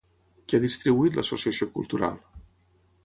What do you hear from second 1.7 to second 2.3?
cultural?